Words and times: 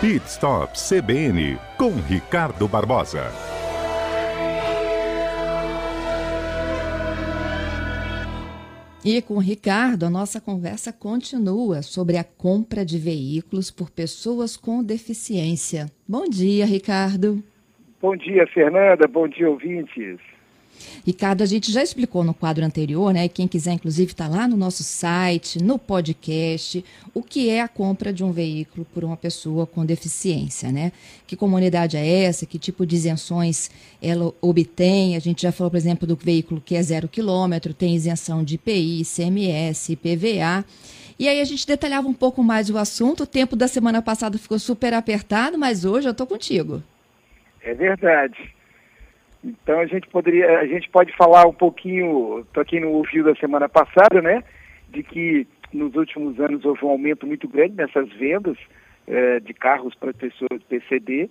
Pit 0.00 0.24
Stop 0.24 0.72
CBN 0.78 1.58
com 1.76 1.90
Ricardo 1.90 2.66
Barbosa. 2.66 3.30
E 9.04 9.20
com 9.20 9.34
o 9.34 9.40
Ricardo, 9.40 10.06
a 10.06 10.10
nossa 10.10 10.40
conversa 10.40 10.90
continua 10.90 11.82
sobre 11.82 12.16
a 12.16 12.24
compra 12.24 12.82
de 12.82 12.98
veículos 12.98 13.70
por 13.70 13.90
pessoas 13.90 14.56
com 14.56 14.82
deficiência. 14.82 15.90
Bom 16.08 16.24
dia, 16.24 16.64
Ricardo. 16.64 17.44
Bom 18.00 18.16
dia, 18.16 18.46
Fernanda. 18.46 19.06
Bom 19.06 19.28
dia, 19.28 19.50
ouvintes. 19.50 20.18
Ricardo, 21.06 21.42
a 21.42 21.46
gente 21.46 21.70
já 21.72 21.82
explicou 21.82 22.24
no 22.24 22.34
quadro 22.34 22.64
anterior, 22.64 23.12
né? 23.12 23.28
Quem 23.28 23.46
quiser, 23.48 23.72
inclusive, 23.72 24.12
está 24.12 24.28
lá 24.28 24.46
no 24.46 24.56
nosso 24.56 24.82
site, 24.82 25.62
no 25.62 25.78
podcast, 25.78 26.84
o 27.14 27.22
que 27.22 27.48
é 27.48 27.60
a 27.60 27.68
compra 27.68 28.12
de 28.12 28.22
um 28.22 28.32
veículo 28.32 28.86
por 28.92 29.04
uma 29.04 29.16
pessoa 29.16 29.66
com 29.66 29.84
deficiência, 29.84 30.70
né? 30.70 30.92
Que 31.26 31.36
comunidade 31.36 31.96
é 31.96 32.24
essa? 32.24 32.46
Que 32.46 32.58
tipo 32.58 32.84
de 32.86 32.96
isenções 32.96 33.70
ela 34.02 34.32
obtém? 34.40 35.16
A 35.16 35.18
gente 35.18 35.42
já 35.42 35.52
falou, 35.52 35.70
por 35.70 35.76
exemplo, 35.76 36.06
do 36.06 36.16
veículo 36.16 36.60
que 36.60 36.74
é 36.74 36.82
zero 36.82 37.08
quilômetro, 37.08 37.74
tem 37.74 37.94
isenção 37.94 38.44
de 38.44 38.54
IPI, 38.56 39.02
ICMS, 39.02 39.92
IPVA. 39.92 40.64
E 41.18 41.28
aí 41.28 41.38
a 41.40 41.44
gente 41.44 41.66
detalhava 41.66 42.08
um 42.08 42.14
pouco 42.14 42.42
mais 42.42 42.70
o 42.70 42.78
assunto. 42.78 43.24
O 43.24 43.26
tempo 43.26 43.54
da 43.54 43.68
semana 43.68 44.00
passada 44.00 44.38
ficou 44.38 44.58
super 44.58 44.94
apertado, 44.94 45.58
mas 45.58 45.84
hoje 45.84 46.08
eu 46.08 46.12
estou 46.12 46.26
contigo. 46.26 46.82
É 47.62 47.74
verdade. 47.74 48.54
Então 49.42 49.80
a 49.80 49.86
gente 49.86 50.06
poderia, 50.08 50.58
a 50.58 50.66
gente 50.66 50.88
pode 50.90 51.16
falar 51.16 51.46
um 51.46 51.52
pouquinho, 51.52 52.46
para 52.52 52.64
quem 52.64 52.80
não 52.80 52.92
ouviu 52.92 53.24
da 53.24 53.34
semana 53.36 53.68
passada, 53.68 54.20
né, 54.20 54.44
de 54.90 55.02
que 55.02 55.46
nos 55.72 55.94
últimos 55.94 56.38
anos 56.40 56.64
houve 56.64 56.84
um 56.84 56.90
aumento 56.90 57.26
muito 57.26 57.48
grande 57.48 57.74
nessas 57.74 58.08
vendas 58.10 58.58
eh, 59.06 59.40
de 59.40 59.54
carros 59.54 59.94
para 59.94 60.12
pessoas 60.12 60.62
PCD 60.68 61.30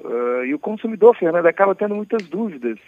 uh, 0.00 0.44
e 0.44 0.54
o 0.54 0.58
consumidor, 0.58 1.16
Fernando, 1.16 1.46
acaba 1.46 1.74
tendo 1.74 1.94
muitas 1.94 2.26
dúvidas, 2.26 2.78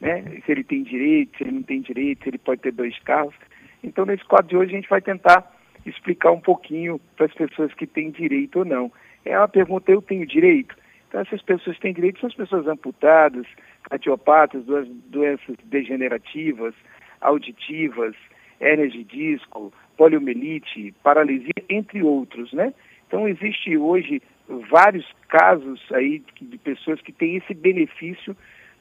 né, 0.00 0.22
se 0.44 0.52
ele 0.52 0.62
tem 0.62 0.82
direito, 0.82 1.36
se 1.36 1.44
ele 1.44 1.52
não 1.52 1.62
tem 1.62 1.80
direito, 1.80 2.22
se 2.22 2.30
ele 2.30 2.38
pode 2.38 2.60
ter 2.60 2.72
dois 2.72 2.98
carros. 3.00 3.34
Então 3.82 4.06
nesse 4.06 4.24
quadro 4.24 4.48
de 4.48 4.56
hoje 4.56 4.72
a 4.72 4.76
gente 4.76 4.88
vai 4.88 5.00
tentar 5.00 5.50
explicar 5.84 6.30
um 6.30 6.40
pouquinho 6.40 7.00
para 7.16 7.26
as 7.26 7.34
pessoas 7.34 7.74
que 7.74 7.86
têm 7.86 8.10
direito 8.10 8.60
ou 8.60 8.64
não. 8.64 8.92
É 9.24 9.36
uma 9.36 9.48
pergunta, 9.48 9.90
eu 9.90 10.00
tenho 10.00 10.26
direito? 10.26 10.76
Então 11.12 11.20
essas 11.20 11.42
pessoas 11.42 11.78
têm 11.78 11.92
direito 11.92 12.20
são 12.20 12.28
as 12.28 12.34
pessoas 12.34 12.66
amputadas, 12.66 13.46
cardiopatas, 13.82 14.64
doenças 14.64 15.56
degenerativas, 15.64 16.74
auditivas, 17.20 18.14
hérnias 18.58 18.92
de 18.92 19.04
disco, 19.04 19.70
poliomielite, 19.98 20.94
paralisia, 21.02 21.52
entre 21.68 22.02
outros, 22.02 22.50
né? 22.54 22.72
Então 23.06 23.28
existe 23.28 23.76
hoje 23.76 24.22
vários 24.70 25.06
casos 25.28 25.82
aí 25.92 26.22
de 26.40 26.56
pessoas 26.56 26.98
que 27.02 27.12
têm 27.12 27.36
esse 27.36 27.52
benefício 27.52 28.34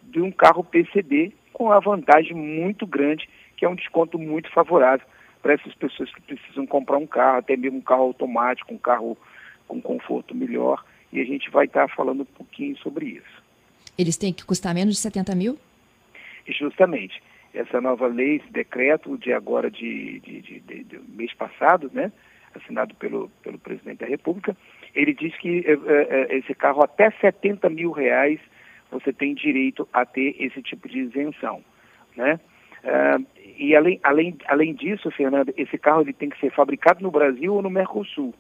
de 0.04 0.22
um 0.22 0.32
carro 0.32 0.64
PCD 0.64 1.34
com 1.52 1.70
a 1.70 1.82
vantagem 1.82 2.34
muito 2.34 2.88
grande, 2.88 3.28
que 3.58 3.66
é 3.66 3.70
um 3.70 3.76
desconto 3.76 4.18
muito 4.18 4.50
favorável 4.54 5.06
para 5.42 5.56
essas 5.56 5.76
pessoas 5.76 6.10
que 6.14 6.22
precisam 6.22 6.66
comprar 6.66 6.98
um 6.98 7.06
carro, 7.06 7.40
até 7.40 7.58
mesmo 7.58 7.80
um 7.80 7.82
carro 7.82 8.04
automático, 8.04 8.74
um 8.74 8.78
carro 8.78 9.18
com 9.68 9.82
conforto 9.82 10.34
melhor, 10.34 10.82
e 11.12 11.20
a 11.20 11.26
gente 11.26 11.50
vai 11.50 11.66
estar 11.66 11.88
falando 11.90 12.22
um 12.22 12.26
pouquinho 12.26 12.78
sobre 12.78 13.06
isso. 13.06 13.44
Eles 13.98 14.18
têm 14.18 14.34
que 14.34 14.46
custar 14.46 14.74
menos 14.74 14.96
de 14.96 15.02
70 15.02 15.36
mil? 15.36 15.58
Justamente. 16.48 17.22
Essa 17.54 17.82
nova 17.82 18.08
lei, 18.08 18.38
esse 18.38 18.52
decreto 18.52 19.18
de 19.18 19.34
agora 19.34 19.70
de, 19.70 20.20
de, 20.22 20.42
de, 20.42 20.60
de, 20.62 20.84
de 20.86 21.00
mês 21.10 21.34
passado, 21.34 21.92
né, 21.94 22.12
assinado 22.56 22.96
pelo, 22.96 23.30
pelo 23.44 23.60
presidente 23.60 24.00
da 24.00 24.06
República, 24.06 24.56
ele 24.96 25.14
diz 25.14 25.36
que 25.38 25.64
é, 25.66 25.74
é, 25.74 26.38
esse 26.38 26.54
carro 26.56 26.84
até 26.84 27.12
70 27.12 27.70
mil 27.70 27.92
reais 27.92 28.40
você 28.90 29.14
tem 29.14 29.34
direito 29.34 29.88
a 29.94 30.06
ter 30.06 30.36
esse 30.38 30.62
tipo 30.62 30.88
de 30.88 31.00
isenção, 31.00 31.64
né? 32.16 32.40
Uh, 32.84 33.26
e 33.58 33.76
além, 33.76 34.00
além, 34.04 34.38
além 34.48 34.74
disso, 34.74 35.12
Fernanda, 35.12 35.54
esse 35.56 35.78
carro 35.78 36.02
ele 36.02 36.14
tem 36.14 36.30
que 36.30 36.40
ser 36.40 36.52
fabricado 36.52 37.02
no 37.02 37.12
Brasil 37.12 37.54
ou 37.54 37.62
no 37.62 37.70
Mercosul, 37.70 38.34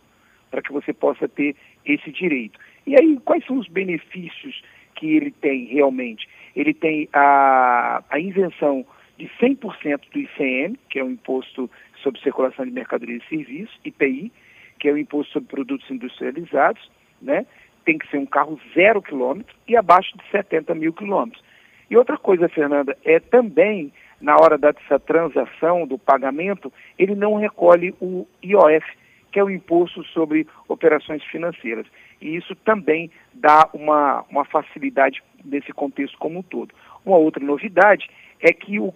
para 0.50 0.62
que 0.62 0.72
você 0.72 0.91
possa 0.91 1.28
ter 1.28 1.56
esse 1.85 2.12
direito. 2.12 2.59
E 2.86 2.96
aí, 2.96 3.19
quais 3.24 3.46
são 3.46 3.58
os 3.58 3.68
benefícios 3.68 4.62
que 4.96 5.16
ele 5.16 5.31
tem 5.31 5.66
realmente? 5.66 6.28
Ele 6.56 6.74
tem 6.74 7.08
a, 7.14 8.03
a 8.09 8.19
isenção 8.19 8.86
de 9.18 9.30
100% 9.40 10.02
do 10.12 10.19
ICM, 10.19 10.78
que 10.90 11.00
é 11.00 11.03
o 11.03 11.09
Imposto 11.09 11.69
sobre 12.02 12.22
Circulação 12.22 12.66
de 12.66 12.72
Mercadorias 12.72 13.22
e 13.25 13.30
Serviços, 13.30 13.80
IPI, 13.86 14.31
que 14.80 14.90
é 14.90 14.92
o 14.92 14.97
Imposto 14.97 15.34
sobre 15.34 15.50
Produtos 15.50 15.90
Industrializados, 15.92 16.90
né? 17.22 17.46
Tem 17.86 17.97
que 17.97 18.08
ser 18.09 18.18
um 18.18 18.25
carro 18.25 18.59
zero 18.74 19.02
quilômetro 19.02 19.56
e 19.68 19.75
abaixo 19.75 20.18
de 20.18 20.24
70 20.31 20.74
mil 20.75 20.94
quilômetros. 20.94 21.44
E 21.90 21.98
outra 21.98 22.18
coisa, 22.18 22.48
Fernanda, 22.50 22.98
é 23.03 23.19
também, 23.19 23.92
na 24.19 24.36
hora 24.38 24.58
dessa 24.58 25.00
transação, 25.00 25.86
do 25.86 26.00
pagamento, 26.00 26.72
ele 26.98 27.16
não 27.16 27.36
recolhe 27.36 27.94
o 28.00 28.25
IOF, 28.44 28.86
que 29.31 29.40
é 29.40 29.44
o 29.44 29.50
Imposto 29.50 30.03
sobre 30.06 30.47
Operações 30.68 31.24
Financeiras. 31.25 31.88
E 32.22 32.36
isso 32.36 32.56
também 32.56 33.09
dá 33.34 33.69
uma, 33.74 34.25
uma 34.30 34.46
facilidade 34.46 35.24
nesse 35.44 35.72
contexto 35.72 36.18
como 36.18 36.40
um 36.40 36.44
todo. 36.44 36.74
Uma 37.06 37.18
outra 37.18 37.44
novidade 37.44 38.09
é 38.40 38.52
que 38.52 38.80
o, 38.80 38.94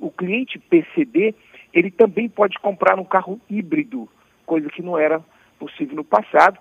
o 0.00 0.10
cliente 0.10 0.58
PCD, 0.58 1.34
ele 1.72 1.90
também 1.90 2.28
pode 2.28 2.58
comprar 2.58 2.98
um 2.98 3.04
carro 3.04 3.40
híbrido, 3.48 4.08
coisa 4.44 4.68
que 4.68 4.82
não 4.82 4.98
era 4.98 5.20
possível 5.58 5.96
no 5.96 6.04
passado, 6.04 6.58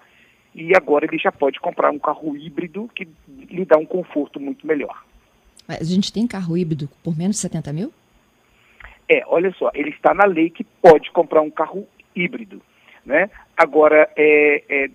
e 0.56 0.76
agora 0.76 1.06
ele 1.06 1.18
já 1.18 1.32
pode 1.32 1.60
comprar 1.60 1.92
um 1.92 2.00
carro 2.00 2.36
híbrido 2.36 2.90
que 2.96 3.08
lhe 3.28 3.66
dá 3.66 3.78
um 3.78 3.86
conforto 3.86 4.40
muito 4.40 4.66
melhor. 4.66 5.04
A 5.68 5.84
gente 5.84 6.12
tem 6.14 6.26
carro 6.26 6.58
híbrido 6.58 6.90
por 7.04 7.18
menos 7.18 7.36
de 7.36 7.42
70 7.42 7.74
mil? 7.74 7.94
É, 9.10 9.24
olha 9.28 9.52
só, 9.54 9.70
ele 9.74 9.90
está 9.90 10.14
na 10.14 10.26
lei 10.26 10.50
que 10.50 10.64
pode 10.64 11.12
comprar 11.12 11.42
um 11.42 11.52
carro 11.52 11.88
híbrido. 12.16 12.62
Né? 13.08 13.30
Agora, 13.56 14.10
é, 14.18 14.64
é, 14.68 14.90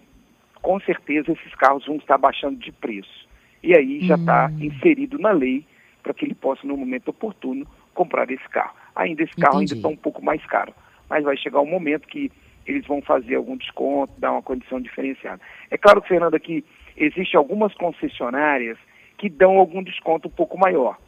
com 0.61 0.79
certeza 0.81 1.33
esses 1.33 1.55
carros 1.55 1.87
vão 1.87 1.97
estar 1.97 2.19
baixando 2.19 2.57
de 2.57 2.71
preço. 2.71 3.27
E 3.63 3.75
aí 3.75 4.07
já 4.07 4.17
está 4.17 4.51
hum. 4.53 4.65
inserido 4.65 5.19
na 5.19 5.31
lei 5.31 5.65
para 6.03 6.13
que 6.13 6.27
ele 6.27 6.35
possa, 6.35 6.67
no 6.67 6.77
momento 6.77 7.09
oportuno, 7.09 7.67
comprar 7.95 8.31
esse 8.31 8.47
carro. 8.51 8.75
Ainda 8.95 9.23
esse 9.23 9.35
carro 9.35 9.63
Entendi. 9.63 9.73
ainda 9.73 9.89
está 9.89 9.89
um 9.89 9.97
pouco 9.97 10.23
mais 10.23 10.45
caro, 10.45 10.75
mas 11.09 11.25
vai 11.25 11.39
chegar 11.39 11.61
um 11.63 11.67
momento 11.67 12.07
que 12.07 12.31
eles 12.67 12.87
vão 12.87 13.01
fazer 13.01 13.37
algum 13.37 13.57
desconto, 13.57 14.13
dar 14.19 14.33
uma 14.33 14.43
condição 14.43 14.79
diferenciada. 14.79 15.41
É 15.71 15.79
claro, 15.79 16.03
Fernando, 16.03 16.39
que 16.39 16.63
existem 16.97 17.39
algumas 17.39 17.73
concessionárias 17.75 18.77
que 19.17 19.31
dão 19.31 19.57
algum 19.57 19.83
desconto 19.83 20.29
um 20.29 20.31
pouco 20.31 20.59
maior. 20.59 20.99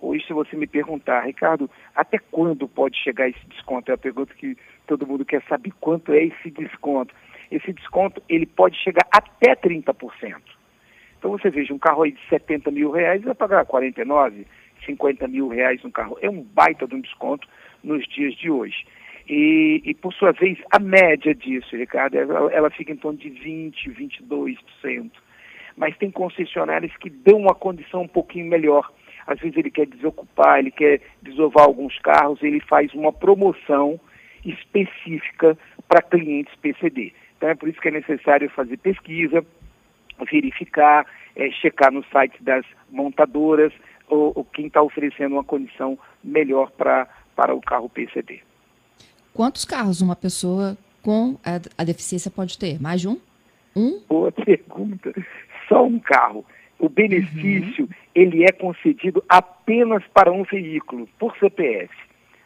Hoje, 0.00 0.24
se 0.26 0.32
você 0.32 0.56
me 0.56 0.66
perguntar, 0.66 1.26
Ricardo, 1.26 1.68
até 1.94 2.18
quando 2.18 2.68
pode 2.68 2.96
chegar 2.96 3.28
esse 3.28 3.46
desconto? 3.48 3.90
É 3.90 3.94
a 3.94 3.98
pergunta 3.98 4.32
que 4.34 4.56
todo 4.86 5.06
mundo 5.06 5.24
quer 5.24 5.42
saber 5.48 5.72
quanto 5.80 6.12
é 6.12 6.24
esse 6.24 6.50
desconto. 6.50 7.14
Esse 7.50 7.72
desconto, 7.72 8.22
ele 8.28 8.46
pode 8.46 8.76
chegar 8.78 9.06
até 9.10 9.56
30%. 9.56 10.36
Então 11.18 11.32
você 11.32 11.50
veja, 11.50 11.74
um 11.74 11.78
carro 11.78 12.04
aí 12.04 12.12
de 12.12 12.20
70 12.28 12.70
mil 12.70 12.90
reais 12.92 13.22
vai 13.22 13.34
pagar 13.34 13.66
49, 13.66 14.46
50 14.86 15.26
mil 15.26 15.48
reais 15.48 15.82
no 15.82 15.90
carro. 15.90 16.16
É 16.20 16.30
um 16.30 16.42
baita 16.42 16.86
de 16.86 16.94
um 16.94 17.00
desconto 17.00 17.48
nos 17.82 18.06
dias 18.06 18.34
de 18.34 18.50
hoje. 18.50 18.86
E, 19.28 19.82
e 19.84 19.94
por 19.94 20.12
sua 20.14 20.32
vez, 20.32 20.58
a 20.70 20.78
média 20.78 21.34
disso, 21.34 21.76
Ricardo, 21.76 22.16
ela, 22.16 22.52
ela 22.52 22.70
fica 22.70 22.92
em 22.92 22.96
torno 22.96 23.18
de 23.18 23.28
20, 23.28 23.90
22%. 23.90 25.10
Mas 25.76 25.96
tem 25.96 26.10
concessionários 26.10 26.96
que 26.96 27.10
dão 27.10 27.38
uma 27.38 27.54
condição 27.54 28.02
um 28.02 28.08
pouquinho 28.08 28.46
melhor 28.46 28.90
às 29.28 29.38
vezes 29.38 29.58
ele 29.58 29.70
quer 29.70 29.86
desocupar, 29.86 30.58
ele 30.58 30.70
quer 30.70 31.02
desovar 31.22 31.66
alguns 31.66 31.98
carros, 31.98 32.42
ele 32.42 32.60
faz 32.60 32.94
uma 32.94 33.12
promoção 33.12 34.00
específica 34.42 35.56
para 35.86 36.00
clientes 36.00 36.54
PCD. 36.56 37.12
Então 37.36 37.50
é 37.50 37.54
por 37.54 37.68
isso 37.68 37.78
que 37.78 37.88
é 37.88 37.90
necessário 37.90 38.48
fazer 38.48 38.78
pesquisa, 38.78 39.44
verificar, 40.30 41.06
é, 41.36 41.50
checar 41.50 41.92
no 41.92 42.02
site 42.06 42.42
das 42.42 42.64
montadoras 42.90 43.70
ou, 44.08 44.32
ou 44.34 44.44
quem 44.46 44.68
está 44.68 44.80
oferecendo 44.80 45.34
uma 45.34 45.44
condição 45.44 45.98
melhor 46.24 46.70
pra, 46.70 47.06
para 47.36 47.54
o 47.54 47.60
carro 47.60 47.90
PCD. 47.90 48.40
Quantos 49.34 49.66
carros 49.66 50.00
uma 50.00 50.16
pessoa 50.16 50.74
com 51.02 51.36
a, 51.44 51.82
a 51.82 51.84
deficiência 51.84 52.30
pode 52.30 52.58
ter? 52.58 52.80
Mais 52.80 53.02
de 53.02 53.08
um? 53.08 53.20
Um? 53.76 54.00
Boa 54.08 54.32
pergunta. 54.32 55.12
Só 55.68 55.84
um 55.84 55.98
carro 55.98 56.46
o 56.78 56.88
benefício 56.88 57.84
uhum. 57.84 57.90
ele 58.14 58.44
é 58.44 58.52
concedido 58.52 59.22
apenas 59.28 60.02
para 60.14 60.32
um 60.32 60.44
veículo, 60.44 61.08
por 61.18 61.36
CPF, 61.38 61.92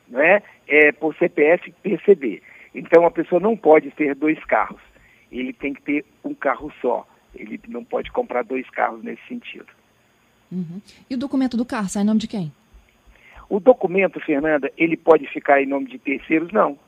não 0.08 0.20
é? 0.20 0.42
é 0.66 0.92
por 0.92 1.14
CPF 1.16 1.72
PCD. 1.82 2.42
Então 2.74 3.04
a 3.04 3.10
pessoa 3.10 3.40
não 3.40 3.56
pode 3.56 3.90
ter 3.90 4.14
dois 4.14 4.42
carros, 4.44 4.80
ele 5.30 5.52
tem 5.52 5.72
que 5.74 5.82
ter 5.82 6.04
um 6.24 6.34
carro 6.34 6.72
só. 6.80 7.06
Ele 7.34 7.58
não 7.68 7.82
pode 7.82 8.10
comprar 8.12 8.44
dois 8.44 8.68
carros 8.68 9.02
nesse 9.02 9.22
sentido. 9.26 9.66
Uhum. 10.50 10.80
E 11.08 11.14
o 11.14 11.18
documento 11.18 11.56
do 11.56 11.64
carro 11.64 11.88
sai 11.88 12.02
em 12.02 12.06
nome 12.06 12.20
de 12.20 12.28
quem? 12.28 12.52
O 13.48 13.58
documento, 13.58 14.20
Fernanda, 14.20 14.70
ele 14.76 14.96
pode 14.96 15.26
ficar 15.28 15.62
em 15.62 15.66
nome 15.66 15.86
de 15.86 15.98
terceiros? 15.98 16.52
Não. 16.52 16.78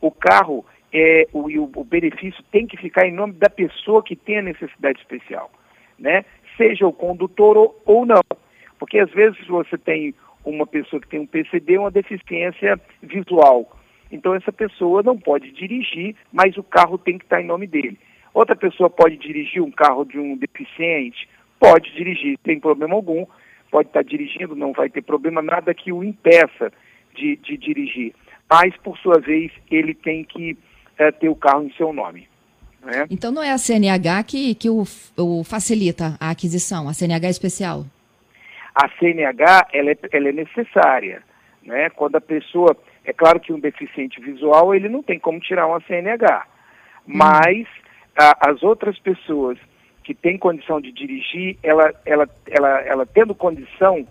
O 0.00 0.10
carro, 0.10 0.64
é, 0.92 1.28
o, 1.32 1.46
o 1.78 1.84
benefício 1.84 2.42
tem 2.50 2.66
que 2.66 2.76
ficar 2.76 3.06
em 3.06 3.12
nome 3.12 3.34
da 3.34 3.50
pessoa 3.50 4.02
que 4.02 4.16
tem 4.16 4.38
a 4.38 4.42
necessidade 4.42 4.98
especial, 4.98 5.50
né? 5.98 6.24
Seja 6.56 6.86
o 6.86 6.92
condutor 6.92 7.74
ou, 7.84 8.06
não. 8.06 8.20
Porque 8.78 8.98
às 8.98 9.10
vezes 9.10 9.46
você 9.46 9.78
tem 9.78 10.14
uma 10.44 10.66
pessoa 10.66 11.00
que 11.00 11.08
tem 11.08 11.20
um 11.20 11.26
PCD, 11.26 11.78
uma 11.78 11.90
deficiência 11.90 12.80
visual. 13.02 13.76
Então 14.10 14.34
essa 14.34 14.52
pessoa 14.52 15.02
não 15.02 15.18
pode 15.18 15.50
dirigir, 15.52 16.14
mas 16.32 16.56
o 16.56 16.62
carro 16.62 16.98
tem 16.98 17.16
que 17.16 17.24
estar 17.24 17.40
em 17.40 17.46
nome 17.46 17.66
dele. 17.66 17.98
Outra 18.34 18.56
pessoa 18.56 18.90
pode 18.90 19.16
dirigir 19.16 19.62
um 19.62 19.70
carro 19.70 20.04
de 20.04 20.18
um 20.18 20.36
deficiente? 20.36 21.28
Pode 21.58 21.92
dirigir, 21.94 22.38
sem 22.44 22.58
problema 22.58 22.94
algum. 22.94 23.26
Pode 23.70 23.88
estar 23.88 24.02
dirigindo, 24.02 24.56
não 24.56 24.72
vai 24.72 24.90
ter 24.90 25.02
problema, 25.02 25.40
nada 25.40 25.72
que 25.72 25.92
o 25.92 26.04
impeça 26.04 26.72
de, 27.14 27.36
de 27.36 27.56
dirigir. 27.56 28.14
Mas, 28.50 28.76
por 28.78 28.98
sua 28.98 29.18
vez, 29.18 29.50
ele 29.70 29.94
tem 29.94 30.24
que 30.24 30.58
é, 30.98 31.10
ter 31.10 31.28
o 31.28 31.36
carro 31.36 31.64
em 31.64 31.72
seu 31.72 31.92
nome. 31.92 32.28
Né? 32.82 33.06
Então 33.10 33.30
não 33.30 33.42
é 33.42 33.52
a 33.52 33.58
CNH 33.58 34.24
que, 34.24 34.54
que 34.54 34.68
o, 34.68 34.82
o 35.16 35.44
facilita 35.44 36.16
a 36.20 36.30
aquisição, 36.30 36.88
a 36.88 36.92
CNH 36.92 37.26
é 37.26 37.30
especial? 37.30 37.84
A 38.74 38.88
CNH 38.98 39.68
ela 39.72 39.90
é, 39.90 39.98
ela 40.10 40.28
é 40.28 40.32
necessária. 40.32 41.22
Né? 41.62 41.90
Quando 41.90 42.16
a 42.16 42.20
pessoa 42.20 42.76
é 43.04 43.12
claro 43.12 43.38
que 43.38 43.52
um 43.52 43.60
deficiente 43.60 44.20
visual 44.20 44.74
ele 44.74 44.88
não 44.88 45.02
tem 45.02 45.18
como 45.18 45.38
tirar 45.38 45.66
uma 45.66 45.80
CNH, 45.80 46.46
hum. 47.06 47.12
mas 47.14 47.66
a, 48.18 48.50
as 48.50 48.62
outras 48.62 48.98
pessoas 48.98 49.58
que 50.02 50.14
têm 50.14 50.36
condição 50.36 50.80
de 50.80 50.90
dirigir, 50.90 51.56
ela, 51.62 51.92
ela, 52.04 52.28
ela, 52.50 52.80
ela 52.80 53.06
tendo 53.06 53.34
condição, 53.34 54.04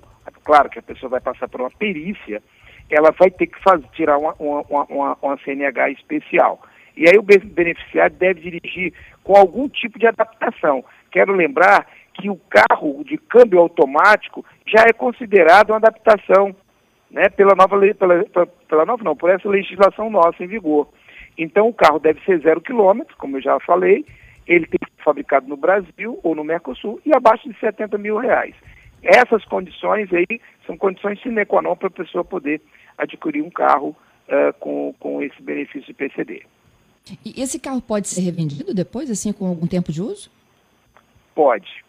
claro 0.44 0.70
que 0.70 0.80
a 0.80 0.84
pessoa 0.84 1.10
vai 1.10 1.20
passar 1.20 1.50
por 1.50 1.60
uma 1.60 1.72
perícia, 1.72 2.42
ela 2.90 3.12
vai 3.12 3.30
ter 3.30 3.48
que 3.48 3.62
fazer, 3.62 3.86
tirar 3.94 4.18
uma, 4.18 4.34
uma, 4.40 4.86
uma, 4.90 5.18
uma 5.22 5.38
CNH 5.40 5.90
especial. 5.92 6.62
E 6.96 7.08
aí 7.10 7.18
o 7.18 7.24
beneficiário 7.24 8.16
deve 8.16 8.42
dirigir 8.42 8.94
com 9.24 9.36
algum 9.36 9.68
tipo 9.70 9.98
de 9.98 10.08
adaptação. 10.08 10.84
Quero 11.12 11.34
lembrar 11.34 11.88
que 12.14 12.30
o 12.30 12.40
carro 12.50 13.04
de 13.04 13.18
câmbio 13.18 13.60
automático 13.60 14.46
já 14.66 14.84
é 14.88 14.94
considerado 14.94 15.70
uma 15.70 15.78
adaptação 15.78 16.56
né, 17.10 17.30
pela 17.30 17.56
nova 17.56 17.76
lei, 17.76 17.94
pela, 17.94 18.24
pela, 18.68 18.86
nova 18.86 19.04
não, 19.04 19.16
por 19.16 19.30
essa 19.30 19.48
legislação 19.48 20.10
nossa 20.10 20.44
em 20.44 20.48
vigor. 20.48 20.88
Então 21.38 21.68
o 21.68 21.74
carro 21.74 22.00
deve 22.00 22.22
ser 22.26 22.40
zero 22.40 22.62
quilômetro, 22.62 23.16
como 23.18 23.38
eu 23.38 23.42
já 23.42 23.60
falei, 23.60 24.06
ele 24.48 24.66
tem 24.66 24.80
que 24.80 24.92
ser 24.96 25.04
fabricado 25.04 25.48
no 25.48 25.58
Brasil 25.58 26.20
ou 26.24 26.36
no 26.36 26.44
Mercosul 26.44 27.00
e 27.06 27.16
abaixo 27.16 27.50
de 27.50 27.58
70 27.60 27.98
mil 27.98 28.18
reais. 28.18 28.56
Essas 29.04 29.44
condições 29.46 30.12
aí 30.14 30.40
são 30.66 30.78
condições 30.78 31.22
sine 31.22 31.46
qua 31.46 31.62
non 31.62 31.76
para 31.76 31.88
a 31.88 31.92
pessoa 31.92 32.24
poder 32.24 32.62
adquirir 32.98 33.42
um 33.42 33.50
carro 33.50 33.96
uh, 34.28 34.54
com, 34.60 34.94
com 35.00 35.22
esse 35.24 35.42
benefício 35.42 35.88
de 35.88 35.94
PCD. 35.94 36.44
E 37.26 37.42
esse 37.42 37.60
carro 37.60 37.82
pode 37.82 38.08
ser 38.08 38.22
revendido 38.22 38.74
depois, 38.74 39.10
assim, 39.10 39.34
com 39.34 39.48
algum 39.48 39.68
tempo 39.68 39.92
de 39.92 40.02
uso? 40.02 40.32
Pode. 41.34 41.84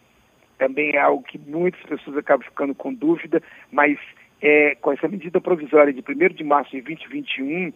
Também 0.59 0.93
é 0.93 1.01
algo 1.01 1.23
que 1.23 1.39
muitas 1.39 1.83
pessoas 1.83 2.17
acabam 2.17 2.45
ficando 2.45 2.75
com 2.75 2.95
dúvida, 2.95 3.43
mas 3.71 3.99
é, 4.41 4.77
com 4.81 4.93
essa 4.93 5.09
medida 5.09 5.41
provisória 5.41 5.93
de 5.93 6.01
1 6.01 6.35
de 6.35 6.45
março 6.45 6.71
de 6.71 6.81
2021, 6.83 7.73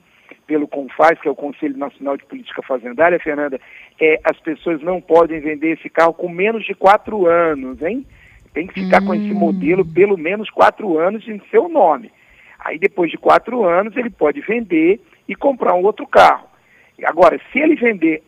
pelo 0.46 0.66
CONFAS, 0.66 1.20
que 1.20 1.28
é 1.28 1.30
o 1.30 1.36
Conselho 1.36 1.76
Nacional 1.76 2.16
de 2.16 2.24
Política 2.24 2.62
Fazendária, 2.62 3.18
Fernanda, 3.20 3.60
é, 4.00 4.20
as 4.24 4.38
pessoas 4.40 4.82
não 4.82 5.00
podem 5.00 5.40
vender 5.40 5.78
esse 5.78 5.88
carro 5.88 6.14
com 6.14 6.28
menos 6.28 6.64
de 6.64 6.74
quatro 6.74 7.26
anos, 7.26 7.80
hein? 7.82 8.04
Tem 8.52 8.66
que 8.66 8.74
ficar 8.74 9.02
hum. 9.02 9.06
com 9.06 9.14
esse 9.14 9.32
hum. 9.32 9.38
modelo 9.38 9.84
pelo 9.84 10.16
menos 10.16 10.50
quatro 10.50 10.98
anos 10.98 11.26
em 11.28 11.40
seu 11.50 11.68
nome. 11.68 12.10
Aí 12.58 12.78
depois 12.78 13.10
de 13.10 13.18
quatro 13.18 13.64
anos 13.64 13.96
ele 13.96 14.10
pode 14.10 14.40
vender 14.40 15.00
e 15.28 15.34
comprar 15.34 15.74
um 15.74 15.84
outro 15.84 16.06
carro. 16.06 16.48
Agora, 17.04 17.40
se 17.52 17.58
ele 17.58 17.74
vender 17.76 18.22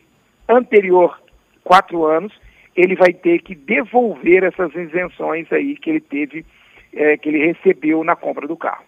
anterior 0.47 1.19
quatro 1.63 2.05
anos, 2.05 2.33
ele 2.75 2.95
vai 2.95 3.13
ter 3.13 3.41
que 3.41 3.55
devolver 3.55 4.43
essas 4.43 4.73
isenções 4.75 5.51
aí 5.51 5.75
que 5.75 5.89
ele 5.89 6.01
teve 6.01 6.45
é, 6.93 7.17
que 7.17 7.29
ele 7.29 7.45
recebeu 7.45 8.03
na 8.03 8.15
compra 8.15 8.47
do 8.47 8.57
carro. 8.57 8.85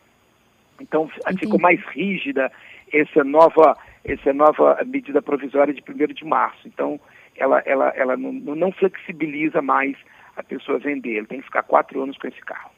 Então 0.80 1.10
Entendi. 1.20 1.40
ficou 1.42 1.60
mais 1.60 1.80
rígida 1.88 2.52
essa 2.92 3.24
nova, 3.24 3.78
essa 4.04 4.34
nova 4.34 4.80
medida 4.86 5.22
provisória 5.22 5.74
de 5.74 5.82
1 5.82 6.14
de 6.14 6.26
março. 6.26 6.68
Então 6.68 7.00
ela, 7.36 7.60
ela, 7.66 7.90
ela 7.96 8.18
não, 8.18 8.32
não 8.34 8.72
flexibiliza 8.72 9.62
mais 9.62 9.96
a 10.36 10.44
pessoa 10.44 10.80
vender, 10.80 11.18
ele 11.18 11.28
tem 11.28 11.40
que 11.40 11.46
ficar 11.46 11.64
quatro 11.64 12.02
anos 12.02 12.18
com 12.18 12.28
esse 12.28 12.40
carro. 12.42 12.72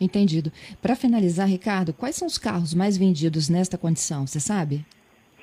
Entendido. 0.00 0.50
Para 0.80 0.96
finalizar, 0.96 1.46
Ricardo, 1.46 1.92
quais 1.92 2.16
são 2.16 2.26
os 2.26 2.36
carros 2.36 2.74
mais 2.74 2.96
vendidos 2.96 3.48
nesta 3.48 3.78
condição? 3.78 4.26
Você 4.26 4.40
sabe? 4.40 4.84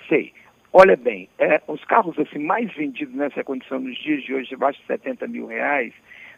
Sei. 0.09 0.33
Olha 0.71 0.95
bem, 0.95 1.27
é, 1.39 1.61
os 1.67 1.83
carros 1.85 2.17
assim, 2.19 2.37
mais 2.37 2.71
vendidos 2.75 3.15
nessa 3.15 3.43
condição 3.43 3.79
nos 3.79 3.97
dias 3.97 4.23
de 4.23 4.35
hoje, 4.35 4.53
abaixo 4.53 4.79
de 4.81 4.85
70 4.85 5.27
mil 5.27 5.47
reais, 5.47 5.91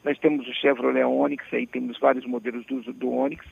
nós 0.05 0.17
temos 0.19 0.47
o 0.47 0.53
Chevrolet 0.53 1.03
Onix, 1.03 1.43
aí 1.53 1.67
temos 1.67 1.99
vários 1.99 2.25
modelos 2.25 2.65
do, 2.65 2.81
do 2.93 3.11
Onix. 3.11 3.45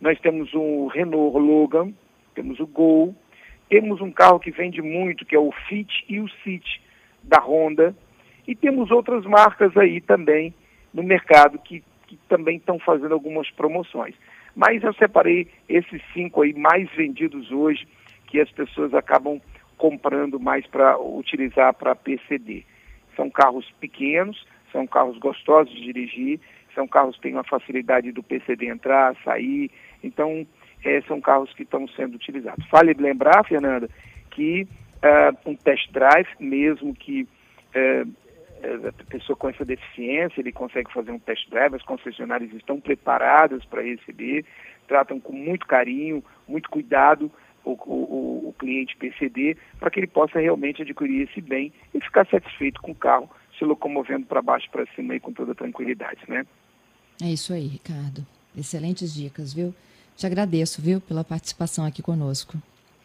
Nós 0.00 0.18
temos 0.20 0.54
o 0.54 0.86
Renault 0.86 1.36
Logan, 1.36 1.92
temos 2.34 2.60
o 2.60 2.66
Gol, 2.66 3.14
temos 3.68 4.00
um 4.00 4.12
carro 4.12 4.38
que 4.38 4.52
vende 4.52 4.80
muito, 4.80 5.26
que 5.26 5.34
é 5.34 5.38
o 5.38 5.50
Fit 5.68 5.92
e 6.08 6.20
o 6.20 6.28
City 6.44 6.80
da 7.24 7.40
Honda, 7.40 7.94
e 8.46 8.54
temos 8.54 8.90
outras 8.92 9.24
marcas 9.24 9.76
aí 9.76 10.00
também 10.00 10.54
no 10.94 11.02
mercado 11.02 11.58
que, 11.58 11.82
que 12.06 12.16
também 12.28 12.56
estão 12.56 12.78
fazendo 12.78 13.12
algumas 13.12 13.50
promoções. 13.50 14.14
Mas 14.54 14.82
eu 14.82 14.94
separei 14.94 15.48
esses 15.68 16.00
cinco 16.14 16.42
aí 16.42 16.54
mais 16.54 16.88
vendidos 16.92 17.50
hoje, 17.50 17.86
que 18.28 18.40
as 18.40 18.50
pessoas 18.52 18.94
acabam 18.94 19.40
comprando 19.80 20.38
mais 20.38 20.66
para 20.66 21.00
utilizar 21.00 21.72
para 21.72 21.96
PCD. 21.96 22.66
São 23.16 23.30
carros 23.30 23.66
pequenos, 23.80 24.46
são 24.70 24.86
carros 24.86 25.16
gostosos 25.16 25.74
de 25.74 25.80
dirigir, 25.80 26.38
são 26.74 26.86
carros 26.86 27.16
que 27.16 27.22
têm 27.22 27.32
uma 27.32 27.44
facilidade 27.44 28.12
do 28.12 28.22
PCD 28.22 28.66
entrar, 28.66 29.16
sair, 29.24 29.70
então 30.04 30.46
é, 30.84 31.00
são 31.08 31.18
carros 31.18 31.50
que 31.54 31.62
estão 31.62 31.88
sendo 31.88 32.16
utilizados. 32.16 32.62
Vale 32.70 32.92
lembrar, 32.92 33.42
Fernanda, 33.46 33.88
que 34.30 34.68
uh, 35.02 35.50
um 35.50 35.56
test 35.56 35.90
drive, 35.92 36.28
mesmo 36.38 36.94
que 36.94 37.22
uh, 37.22 38.14
a 38.86 39.10
pessoa 39.10 39.34
com 39.34 39.48
essa 39.48 39.64
deficiência, 39.64 40.42
ele 40.42 40.52
consegue 40.52 40.92
fazer 40.92 41.10
um 41.10 41.18
test 41.18 41.48
drive, 41.48 41.74
as 41.74 41.82
concessionárias 41.82 42.52
estão 42.52 42.78
preparadas 42.78 43.64
para 43.64 43.80
receber, 43.80 44.44
tratam 44.86 45.18
com 45.18 45.32
muito 45.32 45.66
carinho, 45.66 46.22
muito 46.46 46.68
cuidado 46.68 47.32
o, 47.64 47.72
o, 47.72 48.48
o 48.48 48.54
cliente 48.58 48.96
PCD, 48.96 49.56
para 49.78 49.90
que 49.90 50.00
ele 50.00 50.06
possa 50.06 50.38
realmente 50.38 50.82
adquirir 50.82 51.28
esse 51.28 51.40
bem 51.40 51.72
e 51.94 52.00
ficar 52.00 52.26
satisfeito 52.26 52.80
com 52.80 52.92
o 52.92 52.94
carro 52.94 53.30
se 53.58 53.64
locomovendo 53.64 54.26
para 54.26 54.40
baixo 54.40 54.68
para 54.70 54.86
cima 54.94 55.12
aí 55.12 55.20
com 55.20 55.32
toda 55.32 55.54
tranquilidade, 55.54 56.20
né? 56.26 56.46
É 57.22 57.26
isso 57.26 57.52
aí, 57.52 57.66
Ricardo. 57.66 58.26
Excelentes 58.56 59.14
dicas, 59.14 59.52
viu? 59.52 59.74
Te 60.16 60.26
agradeço, 60.26 60.82
viu, 60.82 61.00
pela 61.00 61.22
participação 61.22 61.84
aqui 61.84 62.02
conosco. 62.02 62.56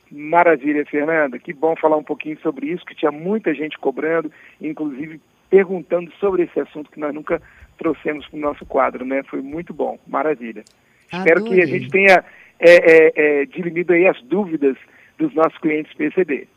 Maravilha, 0.10 0.86
Fernanda. 0.86 1.38
Que 1.38 1.54
bom 1.54 1.76
falar 1.76 1.98
um 1.98 2.04
pouquinho 2.04 2.40
sobre 2.40 2.68
isso, 2.68 2.86
que 2.86 2.96
tinha 2.96 3.12
muita 3.12 3.54
gente 3.54 3.78
cobrando, 3.78 4.32
inclusive 4.62 5.20
perguntando 5.50 6.12
sobre 6.20 6.44
esse 6.44 6.60
assunto 6.60 6.90
que 6.90 7.00
nós 7.00 7.14
nunca 7.14 7.42
trouxemos 7.78 8.26
para 8.28 8.38
o 8.38 8.42
nosso 8.42 8.66
quadro, 8.66 9.06
né? 9.06 9.24
Foi 9.24 9.42
muito 9.42 9.74
bom, 9.74 10.00
maravilha. 10.08 10.64
Adorei. 11.12 11.34
Espero 11.34 11.44
que 11.44 11.62
a 11.62 11.66
gente 11.66 11.90
tenha 11.90 12.24
é, 12.60 12.72
é, 12.72 13.42
é, 13.42 13.46
as 14.08 14.22
dúvidas 14.24 14.78
dos 15.18 15.34
nossos 15.34 15.58
clientes 15.60 15.94
PCD. 15.94 16.48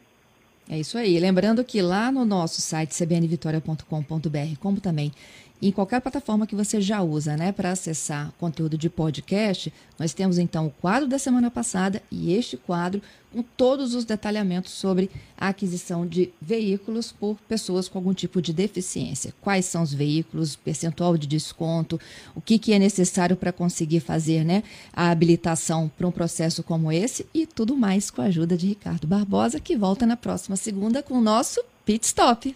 É 0.68 0.78
isso 0.78 0.98
aí. 0.98 1.18
Lembrando 1.18 1.64
que 1.64 1.80
lá 1.80 2.12
no 2.12 2.25
nosso 2.25 2.60
site 2.60 2.94
cbnvitoria.com.br, 2.94 4.58
como 4.60 4.80
também 4.80 5.12
em 5.60 5.72
qualquer 5.72 6.00
plataforma 6.00 6.46
que 6.46 6.54
você 6.54 6.80
já 6.80 7.02
usa, 7.02 7.37
né, 7.37 7.50
para 7.50 7.72
acessar 7.72 8.32
conteúdo 8.38 8.78
de 8.78 8.88
podcast, 8.88 9.72
nós 9.98 10.14
temos 10.14 10.38
então 10.38 10.66
o 10.66 10.70
quadro 10.70 11.08
da 11.08 11.18
semana 11.18 11.50
passada 11.50 12.00
e 12.12 12.32
este 12.32 12.56
quadro 12.56 13.02
com 13.32 13.42
todos 13.42 13.94
os 13.94 14.04
detalhamentos 14.04 14.72
sobre 14.72 15.10
a 15.37 15.48
aquisição 15.48 16.06
de 16.06 16.30
veículos 16.40 17.12
por 17.12 17.37
pessoas 17.48 17.88
com 17.88 17.98
algum 17.98 18.14
tipo 18.14 18.40
de 18.40 18.52
deficiência. 18.52 19.34
Quais 19.40 19.66
são 19.66 19.82
os 19.82 19.92
veículos, 19.92 20.56
percentual 20.56 21.16
de 21.16 21.26
desconto, 21.26 22.00
o 22.34 22.40
que, 22.40 22.58
que 22.58 22.72
é 22.72 22.78
necessário 22.78 23.37
para 23.37 23.52
conseguir 23.52 24.00
fazer 24.00 24.44
né, 24.44 24.62
a 24.92 25.10
habilitação 25.10 25.90
para 25.96 26.06
um 26.06 26.12
processo 26.12 26.62
como 26.62 26.90
esse 26.90 27.26
e 27.34 27.46
tudo 27.46 27.76
mais 27.76 28.10
com 28.10 28.22
a 28.22 28.26
ajuda 28.26 28.56
de 28.56 28.68
Ricardo 28.68 29.06
Barbosa, 29.06 29.60
que 29.60 29.76
volta 29.76 30.06
na 30.06 30.16
próxima 30.16 30.56
segunda 30.58 31.02
com 31.02 31.14
o 31.14 31.20
nosso 31.20 31.64
Pit 31.84 32.04
Stop. 32.04 32.54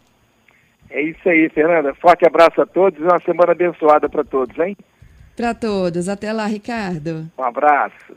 É 0.91 1.01
isso 1.01 1.27
aí, 1.27 1.49
Fernanda. 1.49 1.95
Forte 1.95 2.27
abraço 2.27 2.61
a 2.61 2.67
todos 2.67 3.01
e 3.01 3.03
uma 3.03 3.21
semana 3.21 3.53
abençoada 3.53 4.09
para 4.09 4.23
todos, 4.23 4.59
hein? 4.59 4.77
Para 5.35 5.55
todos. 5.55 6.09
Até 6.09 6.33
lá, 6.33 6.45
Ricardo. 6.47 7.31
Um 7.39 7.43
abraço. 7.43 8.15